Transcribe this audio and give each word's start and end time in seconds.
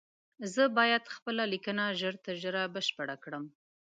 زه 0.53 0.63
بايد 0.77 1.03
خپله 1.15 1.43
ليکنه 1.53 1.85
ژر 1.99 2.15
تر 2.25 2.35
ژره 2.41 2.63
بشپړه 2.75 3.15
کړم 3.23 3.43